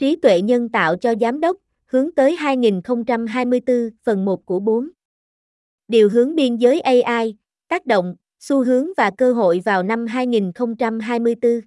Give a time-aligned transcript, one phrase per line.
[0.00, 1.56] Trí tuệ nhân tạo cho giám đốc,
[1.86, 4.88] hướng tới 2024, phần 1 của 4.
[5.88, 7.36] Điều hướng biên giới AI,
[7.68, 11.60] tác động, xu hướng và cơ hội vào năm 2024.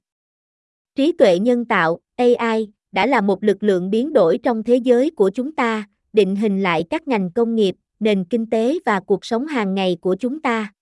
[0.96, 5.10] Trí tuệ nhân tạo, AI, đã là một lực lượng biến đổi trong thế giới
[5.10, 9.26] của chúng ta, định hình lại các ngành công nghiệp, nền kinh tế và cuộc
[9.26, 10.74] sống hàng ngày của chúng ta.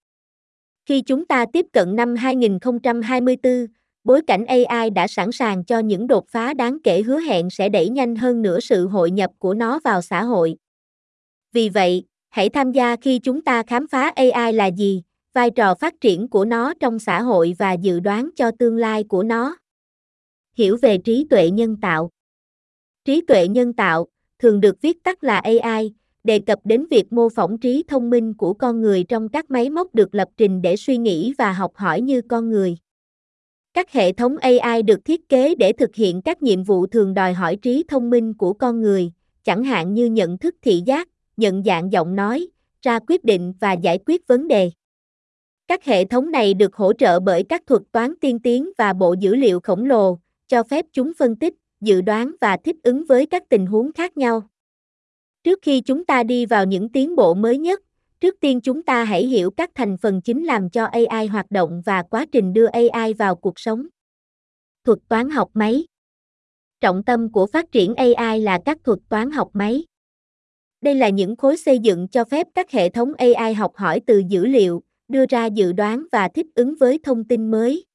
[0.85, 3.67] Khi chúng ta tiếp cận năm 2024,
[4.03, 7.69] bối cảnh AI đã sẵn sàng cho những đột phá đáng kể hứa hẹn sẽ
[7.69, 10.55] đẩy nhanh hơn nữa sự hội nhập của nó vào xã hội.
[11.53, 15.03] Vì vậy, hãy tham gia khi chúng ta khám phá AI là gì,
[15.33, 19.03] vai trò phát triển của nó trong xã hội và dự đoán cho tương lai
[19.03, 19.55] của nó.
[20.53, 22.09] Hiểu về trí tuệ nhân tạo.
[23.05, 24.07] Trí tuệ nhân tạo
[24.39, 25.93] thường được viết tắt là AI,
[26.23, 29.69] đề cập đến việc mô phỏng trí thông minh của con người trong các máy
[29.69, 32.77] móc được lập trình để suy nghĩ và học hỏi như con người.
[33.81, 37.33] Các hệ thống AI được thiết kế để thực hiện các nhiệm vụ thường đòi
[37.33, 39.11] hỏi trí thông minh của con người,
[39.43, 42.47] chẳng hạn như nhận thức thị giác, nhận dạng giọng nói,
[42.81, 44.71] ra quyết định và giải quyết vấn đề.
[45.67, 49.15] Các hệ thống này được hỗ trợ bởi các thuật toán tiên tiến và bộ
[49.19, 53.25] dữ liệu khổng lồ, cho phép chúng phân tích, dự đoán và thích ứng với
[53.25, 54.43] các tình huống khác nhau.
[55.43, 57.81] Trước khi chúng ta đi vào những tiến bộ mới nhất,
[58.21, 61.81] trước tiên chúng ta hãy hiểu các thành phần chính làm cho AI hoạt động
[61.85, 63.87] và quá trình đưa AI vào cuộc sống.
[64.83, 65.85] Thuật toán học máy
[66.81, 69.85] Trọng tâm của phát triển AI là các thuật toán học máy.
[70.81, 74.23] Đây là những khối xây dựng cho phép các hệ thống AI học hỏi từ
[74.29, 77.85] dữ liệu, đưa ra dự đoán và thích ứng với thông tin mới.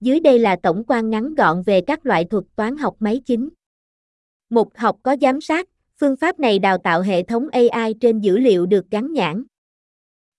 [0.00, 3.48] Dưới đây là tổng quan ngắn gọn về các loại thuật toán học máy chính.
[4.50, 5.68] Một học có giám sát,
[6.02, 9.44] phương pháp này đào tạo hệ thống AI trên dữ liệu được gắn nhãn.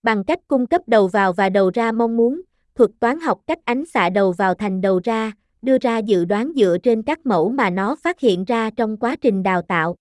[0.03, 2.41] Bằng cách cung cấp đầu vào và đầu ra mong muốn,
[2.75, 6.51] thuật toán học cách ánh xạ đầu vào thành đầu ra, đưa ra dự đoán
[6.55, 9.95] dựa trên các mẫu mà nó phát hiện ra trong quá trình đào tạo.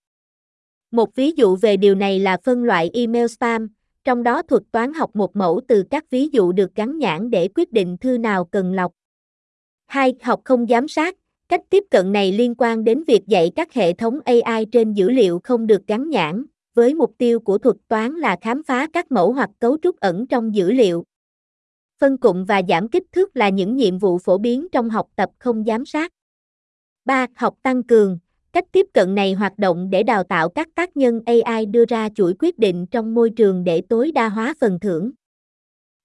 [0.91, 3.67] Một ví dụ về điều này là phân loại email spam,
[4.03, 7.49] trong đó thuật toán học một mẫu từ các ví dụ được gắn nhãn để
[7.55, 8.91] quyết định thư nào cần lọc.
[9.85, 10.13] 2.
[10.21, 11.15] Học không giám sát.
[11.49, 15.09] Cách tiếp cận này liên quan đến việc dạy các hệ thống AI trên dữ
[15.09, 19.11] liệu không được gắn nhãn, với mục tiêu của thuật toán là khám phá các
[19.11, 21.03] mẫu hoặc cấu trúc ẩn trong dữ liệu.
[21.99, 25.29] Phân cụm và giảm kích thước là những nhiệm vụ phổ biến trong học tập
[25.39, 26.11] không giám sát.
[27.05, 27.27] 3.
[27.35, 28.19] Học tăng cường.
[28.51, 32.09] Cách tiếp cận này hoạt động để đào tạo các tác nhân AI đưa ra
[32.15, 35.11] chuỗi quyết định trong môi trường để tối đa hóa phần thưởng.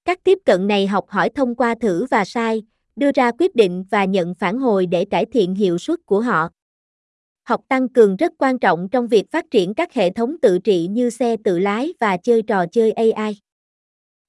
[0.05, 2.63] Các tiếp cận này học hỏi thông qua thử và sai,
[2.99, 6.49] đưa ra quyết định và nhận phản hồi để cải thiện hiệu suất của họ.
[7.45, 10.87] Học tăng cường rất quan trọng trong việc phát triển các hệ thống tự trị
[10.91, 13.41] như xe tự lái và chơi trò chơi AI.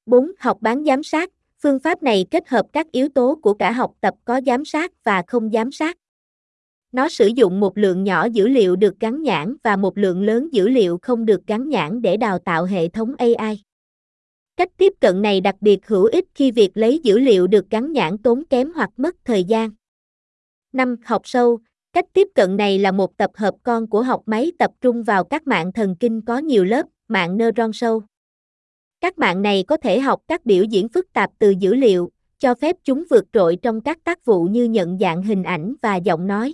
[0.06, 0.31] 4.
[0.40, 1.29] Học bán giám sát.
[1.62, 4.91] Phương pháp này kết hợp các yếu tố của cả học tập có giám sát
[5.03, 5.97] và không giám sát.
[6.91, 10.50] Nó sử dụng một lượng nhỏ dữ liệu được gắn nhãn và một lượng lớn
[10.52, 13.63] dữ liệu không được gắn nhãn để đào tạo hệ thống AI.
[14.59, 17.94] Cách tiếp cận này đặc biệt hữu ích khi việc lấy dữ liệu được gắn
[17.94, 19.70] nhãn tốn kém hoặc mất thời gian.
[20.74, 20.96] 5.
[21.06, 21.59] Học sâu.
[21.94, 25.24] Cách tiếp cận này là một tập hợp con của học máy tập trung vào
[25.24, 28.02] các mạng thần kinh có nhiều lớp, mạng neuron sâu.
[29.02, 32.56] Các mạng này có thể học các biểu diễn phức tạp từ dữ liệu, cho
[32.56, 36.28] phép chúng vượt trội trong các tác vụ như nhận dạng hình ảnh và giọng
[36.28, 36.53] nói.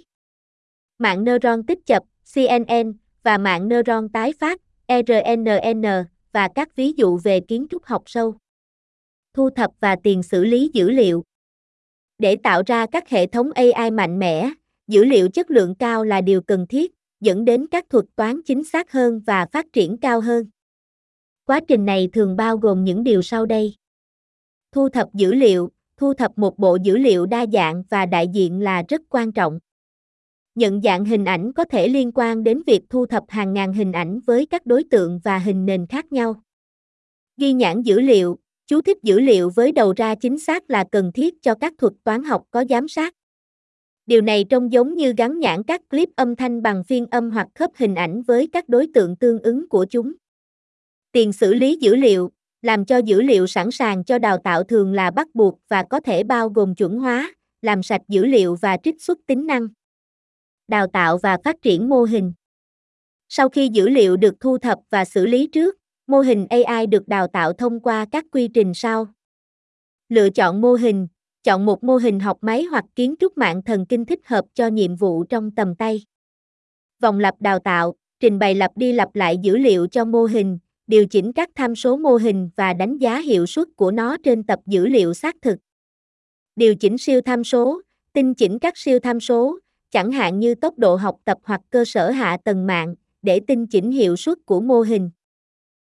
[0.97, 2.03] Mạng neuron tích chập,
[2.35, 2.93] CNN,
[3.23, 5.85] và mạng neuron tái phát, RNN,
[6.35, 8.35] và các ví dụ về kiến trúc học sâu.
[9.33, 11.23] Thu thập và tiền xử lý dữ liệu.
[12.17, 14.49] Để tạo ra các hệ thống AI mạnh mẽ,
[14.87, 18.63] dữ liệu chất lượng cao là điều cần thiết, dẫn đến các thuật toán chính
[18.63, 20.45] xác hơn và phát triển cao hơn.
[21.45, 23.75] Quá trình này thường bao gồm những điều sau đây.
[24.71, 28.59] Thu thập dữ liệu, thu thập một bộ dữ liệu đa dạng và đại diện
[28.59, 29.59] là rất quan trọng.
[30.55, 33.91] Nhận dạng hình ảnh có thể liên quan đến việc thu thập hàng ngàn hình
[33.91, 36.41] ảnh với các đối tượng và hình nền khác nhau.
[37.37, 41.11] Ghi nhãn dữ liệu, chú thích dữ liệu với đầu ra chính xác là cần
[41.11, 43.13] thiết cho các thuật toán học có giám sát.
[44.05, 47.47] Điều này trông giống như gắn nhãn các clip âm thanh bằng phiên âm hoặc
[47.55, 50.13] khớp hình ảnh với các đối tượng tương ứng của chúng.
[51.11, 52.31] Tiền xử lý dữ liệu,
[52.61, 55.99] làm cho dữ liệu sẵn sàng cho đào tạo thường là bắt buộc và có
[55.99, 59.67] thể bao gồm chuẩn hóa, làm sạch dữ liệu và trích xuất tính năng
[60.67, 62.33] đào tạo và phát triển mô hình.
[63.29, 65.75] Sau khi dữ liệu được thu thập và xử lý trước,
[66.07, 69.07] mô hình AI được đào tạo thông qua các quy trình sau.
[70.09, 71.07] Lựa chọn mô hình,
[71.43, 74.67] chọn một mô hình học máy hoặc kiến trúc mạng thần kinh thích hợp cho
[74.67, 76.01] nhiệm vụ trong tầm tay.
[77.01, 80.59] Vòng lặp đào tạo, trình bày lặp đi lặp lại dữ liệu cho mô hình,
[80.87, 84.43] điều chỉnh các tham số mô hình và đánh giá hiệu suất của nó trên
[84.43, 85.57] tập dữ liệu xác thực.
[86.55, 87.81] Điều chỉnh siêu tham số,
[88.13, 89.59] tinh chỉnh các siêu tham số,
[89.95, 93.67] chẳng hạn như tốc độ học tập hoặc cơ sở hạ tầng mạng, để tinh
[93.67, 95.09] chỉnh hiệu suất của mô hình.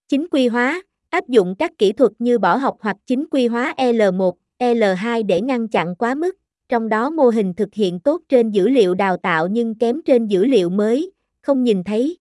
[0.08, 3.74] Chính quy hóa, áp dụng các kỹ thuật như bỏ học hoặc chính quy hóa
[3.78, 6.36] L1, L2 để ngăn chặn quá mức,
[6.70, 10.28] trong đó mô hình thực hiện tốt trên dữ liệu đào tạo nhưng kém trên
[10.28, 11.12] dữ liệu mới,
[11.42, 12.18] không nhìn thấy.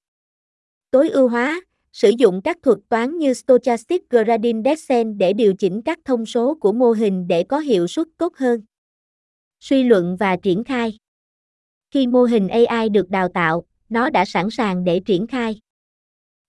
[0.91, 1.61] Tối ưu hóa,
[1.93, 6.55] sử dụng các thuật toán như Stochastic Gradient Descent để điều chỉnh các thông số
[6.55, 8.61] của mô hình để có hiệu suất tốt hơn.
[9.61, 10.99] Suy luận và triển khai
[11.97, 15.61] khi mô hình AI được đào tạo, nó đã sẵn sàng để triển khai.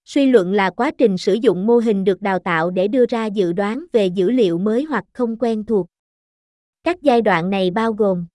[0.05, 3.25] Suy luận là quá trình sử dụng mô hình được đào tạo để đưa ra
[3.25, 5.87] dự đoán về dữ liệu mới hoặc không quen thuộc.
[6.83, 8.25] Các giai đoạn này bao gồm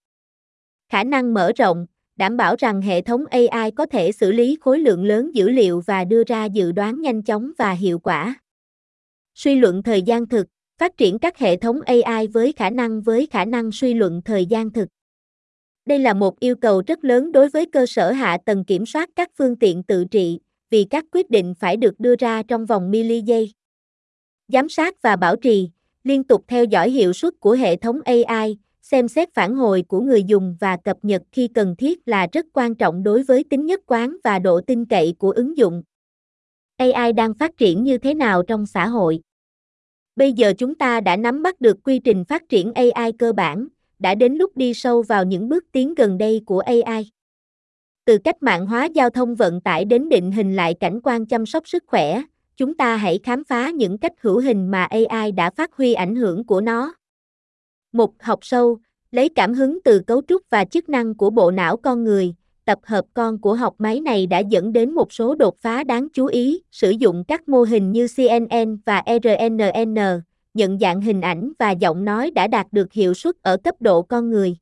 [0.89, 1.87] khả năng mở rộng,
[2.17, 5.81] đảm bảo rằng hệ thống AI có thể xử lý khối lượng lớn dữ liệu
[5.81, 8.35] và đưa ra dự đoán nhanh chóng và hiệu quả.
[9.35, 10.47] Suy luận thời gian thực,
[10.79, 14.47] phát triển các hệ thống AI với khả năng với khả năng suy luận thời
[14.47, 14.89] gian thực.
[15.87, 19.11] Đây là một yêu cầu rất lớn đối với cơ sở hạ tầng kiểm soát
[19.17, 20.41] các phương tiện tự trị,
[20.71, 23.53] vì các quyết định phải được đưa ra trong vòng mili giây.
[24.49, 25.71] Giám sát và bảo trì,
[26.05, 30.01] liên tục theo dõi hiệu suất của hệ thống AI, xem xét phản hồi của
[30.01, 33.67] người dùng và cập nhật khi cần thiết là rất quan trọng đối với tính
[33.67, 35.83] nhất quán và độ tin cậy của ứng dụng.
[36.77, 39.21] AI đang phát triển như thế nào trong xã hội?
[40.17, 43.69] Bây giờ chúng ta đã nắm bắt được quy trình phát triển AI cơ bản,
[44.03, 47.11] đã đến lúc đi sâu vào những bước tiến gần đây của AI.
[48.05, 51.47] Từ cách mạng hóa giao thông vận tải đến định hình lại cảnh quan chăm
[51.47, 52.23] sóc sức khỏe,
[52.57, 56.15] chúng ta hãy khám phá những cách hữu hình mà AI đã phát huy ảnh
[56.15, 56.95] hưởng của nó.
[57.93, 58.79] Một học sâu,
[59.11, 62.35] lấy cảm hứng từ cấu trúc và chức năng của bộ não con người,
[62.65, 66.09] tập hợp con của học máy này đã dẫn đến một số đột phá đáng
[66.13, 70.21] chú ý, sử dụng các mô hình như CNN và RNN,
[70.55, 74.03] nhận dạng hình ảnh và giọng nói đã đạt được hiệu suất ở cấp độ
[74.03, 74.57] con người.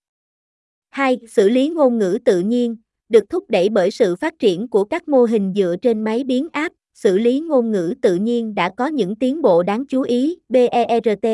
[0.91, 1.19] 2.
[1.29, 2.77] Xử lý ngôn ngữ tự nhiên,
[3.09, 6.49] được thúc đẩy bởi sự phát triển của các mô hình dựa trên máy biến
[6.53, 10.39] áp, xử lý ngôn ngữ tự nhiên đã có những tiến bộ đáng chú ý.
[10.49, 11.27] BERT,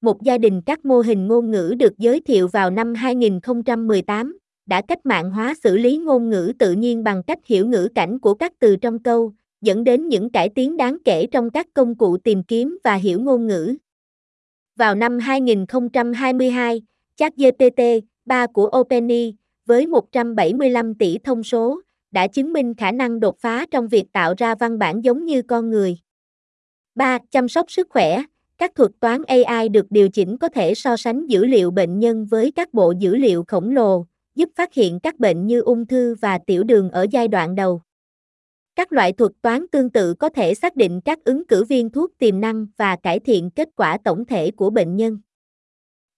[0.00, 4.82] một gia đình các mô hình ngôn ngữ được giới thiệu vào năm 2018, đã
[4.88, 8.34] cách mạng hóa xử lý ngôn ngữ tự nhiên bằng cách hiểu ngữ cảnh của
[8.34, 12.16] các từ trong câu, dẫn đến những cải tiến đáng kể trong các công cụ
[12.16, 13.74] tìm kiếm và hiểu ngôn ngữ.
[14.78, 16.82] Vào năm 2022,
[17.16, 17.80] ChatGPT
[18.24, 19.34] 3 của OpenAI
[19.66, 21.80] với 175 tỷ thông số,
[22.10, 25.42] đã chứng minh khả năng đột phá trong việc tạo ra văn bản giống như
[25.42, 25.98] con người.
[26.94, 27.18] 3.
[27.30, 28.22] Chăm sóc sức khỏe.
[28.58, 32.26] Các thuật toán AI được điều chỉnh có thể so sánh dữ liệu bệnh nhân
[32.26, 36.14] với các bộ dữ liệu khổng lồ, giúp phát hiện các bệnh như ung thư
[36.20, 37.80] và tiểu đường ở giai đoạn đầu.
[38.78, 42.10] Các loại thuật toán tương tự có thể xác định các ứng cử viên thuốc
[42.18, 45.18] tiềm năng và cải thiện kết quả tổng thể của bệnh nhân.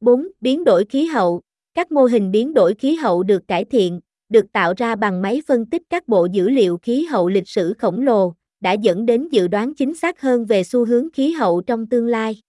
[0.00, 0.28] 4.
[0.40, 1.40] Biến đổi khí hậu.
[1.74, 5.42] Các mô hình biến đổi khí hậu được cải thiện, được tạo ra bằng máy
[5.46, 9.28] phân tích các bộ dữ liệu khí hậu lịch sử khổng lồ, đã dẫn đến
[9.28, 12.40] dự đoán chính xác hơn về xu hướng khí hậu trong tương lai.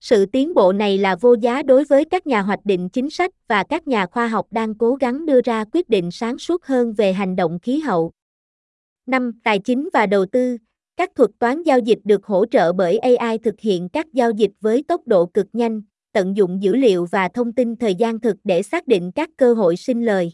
[0.00, 3.30] Sự tiến bộ này là vô giá đối với các nhà hoạch định chính sách
[3.48, 6.92] và các nhà khoa học đang cố gắng đưa ra quyết định sáng suốt hơn
[6.92, 8.12] về hành động khí hậu.
[9.06, 9.32] 5.
[9.44, 10.56] Tài chính và đầu tư.
[10.96, 14.50] Các thuật toán giao dịch được hỗ trợ bởi AI thực hiện các giao dịch
[14.60, 15.82] với tốc độ cực nhanh,
[16.12, 19.54] tận dụng dữ liệu và thông tin thời gian thực để xác định các cơ
[19.54, 20.32] hội sinh lời.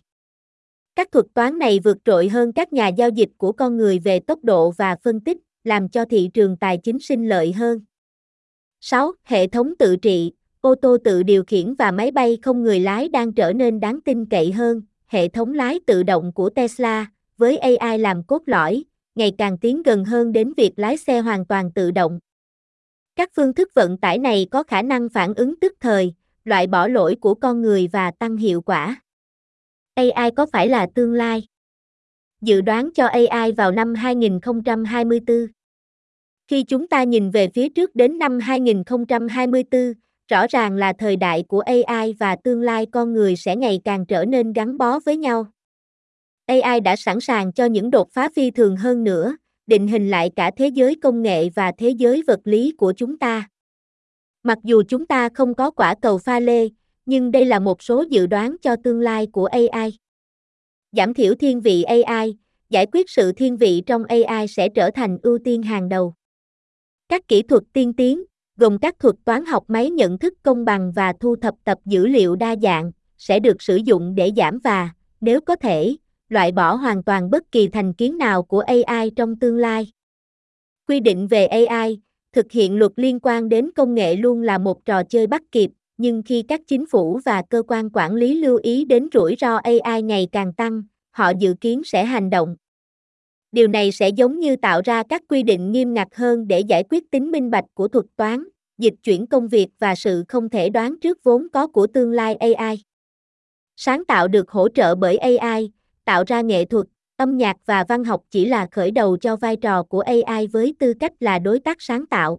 [0.94, 4.20] Các thuật toán này vượt trội hơn các nhà giao dịch của con người về
[4.20, 7.80] tốc độ và phân tích, làm cho thị trường tài chính sinh lợi hơn.
[8.80, 9.12] 6.
[9.22, 13.08] Hệ thống tự trị, ô tô tự điều khiển và máy bay không người lái
[13.08, 14.82] đang trở nên đáng tin cậy hơn.
[15.06, 18.84] Hệ thống lái tự động của Tesla, với AI làm cốt lõi,
[19.14, 22.18] ngày càng tiến gần hơn đến việc lái xe hoàn toàn tự động.
[23.16, 26.88] Các phương thức vận tải này có khả năng phản ứng tức thời, loại bỏ
[26.88, 29.02] lỗi của con người và tăng hiệu quả.
[29.94, 31.46] AI có phải là tương lai?
[32.40, 35.46] Dự đoán cho AI vào năm 2024
[36.48, 39.92] Khi chúng ta nhìn về phía trước đến năm 2024,
[40.28, 44.06] rõ ràng là thời đại của AI và tương lai con người sẽ ngày càng
[44.06, 45.46] trở nên gắn bó với nhau.
[46.60, 50.30] AI đã sẵn sàng cho những đột phá phi thường hơn nữa, định hình lại
[50.36, 53.48] cả thế giới công nghệ và thế giới vật lý của chúng ta.
[54.42, 56.68] Mặc dù chúng ta không có quả cầu pha lê,
[57.06, 59.98] nhưng đây là một số dự đoán cho tương lai của AI.
[60.92, 62.36] Giảm thiểu thiên vị AI,
[62.70, 66.14] giải quyết sự thiên vị trong AI sẽ trở thành ưu tiên hàng đầu.
[67.08, 68.22] Các kỹ thuật tiên tiến,
[68.56, 72.06] gồm các thuật toán học máy nhận thức công bằng và thu thập tập dữ
[72.06, 74.90] liệu đa dạng, sẽ được sử dụng để giảm và,
[75.20, 75.96] nếu có thể,
[76.32, 79.92] loại bỏ hoàn toàn bất kỳ thành kiến nào của AI trong tương lai.
[80.88, 82.00] Quy định về AI,
[82.32, 85.70] thực hiện luật liên quan đến công nghệ luôn là một trò chơi bắt kịp,
[85.96, 89.56] nhưng khi các chính phủ và cơ quan quản lý lưu ý đến rủi ro
[89.56, 92.56] AI ngày càng tăng, họ dự kiến sẽ hành động.
[93.52, 96.84] Điều này sẽ giống như tạo ra các quy định nghiêm ngặt hơn để giải
[96.90, 98.44] quyết tính minh bạch của thuật toán,
[98.78, 102.34] dịch chuyển công việc và sự không thể đoán trước vốn có của tương lai
[102.34, 102.82] AI.
[103.76, 105.70] Sáng tạo được hỗ trợ bởi AI,
[106.04, 109.56] tạo ra nghệ thuật, âm nhạc và văn học chỉ là khởi đầu cho vai
[109.56, 112.38] trò của AI với tư cách là đối tác sáng tạo.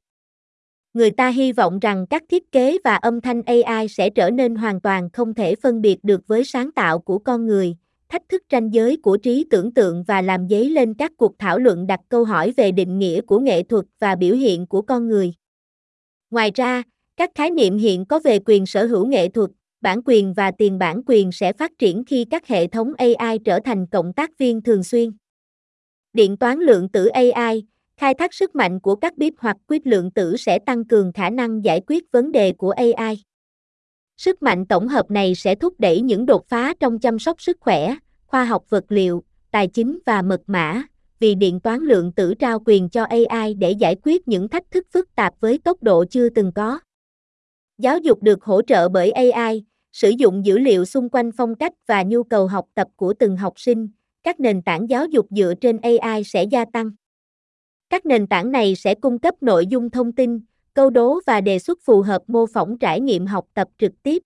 [0.93, 4.55] Người ta hy vọng rằng các thiết kế và âm thanh AI sẽ trở nên
[4.55, 7.75] hoàn toàn không thể phân biệt được với sáng tạo của con người,
[8.09, 11.59] thách thức ranh giới của trí tưởng tượng và làm dấy lên các cuộc thảo
[11.59, 15.07] luận đặt câu hỏi về định nghĩa của nghệ thuật và biểu hiện của con
[15.07, 15.33] người.
[16.31, 16.83] Ngoài ra,
[17.17, 19.49] các khái niệm hiện có về quyền sở hữu nghệ thuật,
[19.83, 23.59] bản quyền và tiền bản quyền sẽ phát triển khi các hệ thống AI trở
[23.65, 25.11] thành cộng tác viên thường xuyên.
[26.13, 27.63] Điện toán lượng tử AI,
[27.97, 31.29] khai thác sức mạnh của các bíp hoặc quyết lượng tử sẽ tăng cường khả
[31.29, 33.23] năng giải quyết vấn đề của AI.
[34.17, 37.57] Sức mạnh tổng hợp này sẽ thúc đẩy những đột phá trong chăm sóc sức
[37.59, 40.83] khỏe, khoa học vật liệu, tài chính và mật mã,
[41.19, 44.87] vì điện toán lượng tử trao quyền cho AI để giải quyết những thách thức
[44.93, 46.79] phức tạp với tốc độ chưa từng có.
[47.77, 49.63] Giáo dục được hỗ trợ bởi AI,
[49.93, 53.37] sử dụng dữ liệu xung quanh phong cách và nhu cầu học tập của từng
[53.37, 53.87] học sinh,
[54.23, 56.91] các nền tảng giáo dục dựa trên AI sẽ gia tăng.
[57.89, 60.39] Các nền tảng này sẽ cung cấp nội dung thông tin,
[60.73, 64.23] câu đố và đề xuất phù hợp mô phỏng trải nghiệm học tập trực tiếp.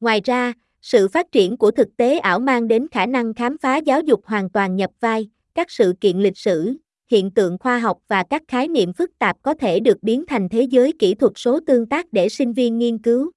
[0.00, 0.52] Ngoài ra,
[0.82, 4.20] sự phát triển của thực tế ảo mang đến khả năng khám phá giáo dục
[4.26, 6.76] hoàn toàn nhập vai, các sự kiện lịch sử,
[7.10, 10.48] hiện tượng khoa học và các khái niệm phức tạp có thể được biến thành
[10.48, 13.30] thế giới kỹ thuật số tương tác để sinh viên nghiên cứu.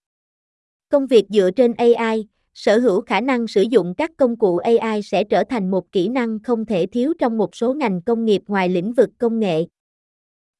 [0.89, 5.01] Công việc dựa trên AI, sở hữu khả năng sử dụng các công cụ AI
[5.01, 8.41] sẽ trở thành một kỹ năng không thể thiếu trong một số ngành công nghiệp
[8.47, 9.65] ngoài lĩnh vực công nghệ.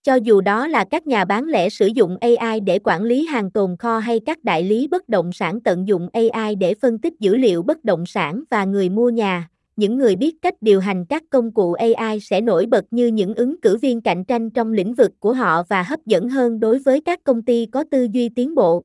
[0.04, 3.52] Cho dù đó là các nhà bán lẻ sử dụng AI để quản lý hàng
[3.52, 7.14] tồn kho hay các đại lý bất động sản tận dụng AI để phân tích
[7.20, 11.06] dữ liệu bất động sản và người mua nhà, những người biết cách điều hành
[11.06, 14.74] các công cụ AI sẽ nổi bật như những ứng cử viên cạnh tranh trong
[14.74, 18.08] lĩnh vực của họ và hấp dẫn hơn đối với các công ty có tư
[18.12, 18.84] duy tiến bộ.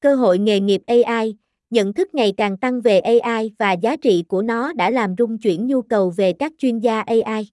[0.00, 1.36] Cơ hội nghề nghiệp AI,
[1.70, 5.38] nhận thức ngày càng tăng về AI và giá trị của nó đã làm rung
[5.38, 7.48] chuyển nhu cầu về các chuyên gia AI.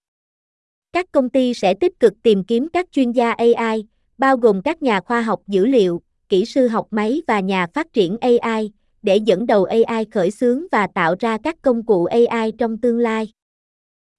[0.94, 3.88] Các công ty sẽ tích cực tìm kiếm các chuyên gia AI,
[4.18, 7.94] bao gồm các nhà khoa học dữ liệu, kỹ sư học máy và nhà phát
[7.94, 12.51] triển AI, để dẫn đầu AI khởi xướng và tạo ra các công cụ AI
[12.58, 13.34] trong tương lai.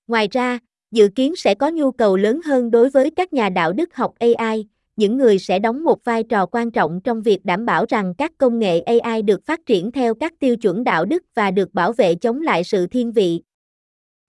[0.07, 0.59] Ngoài ra,
[0.91, 4.15] dự kiến sẽ có nhu cầu lớn hơn đối với các nhà đạo đức học
[4.19, 4.69] AI,
[4.99, 8.33] những người sẽ đóng một vai trò quan trọng trong việc đảm bảo rằng các
[8.39, 11.93] công nghệ AI được phát triển theo các tiêu chuẩn đạo đức và được bảo
[11.93, 13.41] vệ chống lại sự thiên vị.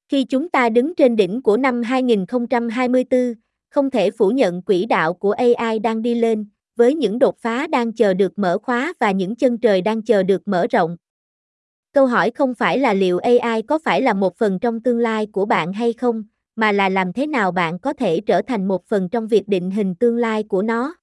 [0.10, 3.34] Khi chúng ta đứng trên đỉnh của năm 2024,
[3.70, 6.46] không thể phủ nhận quỹ đạo của AI đang đi lên,
[6.76, 10.24] với những đột phá đang chờ được mở khóa và những chân trời đang chờ
[10.24, 10.98] được mở rộng.
[11.94, 15.28] Câu hỏi không phải là liệu AI có phải là một phần trong tương lai
[15.32, 16.24] của bạn hay không,
[16.60, 19.72] mà là làm thế nào bạn có thể trở thành một phần trong việc định
[19.72, 20.96] hình tương lai của nó.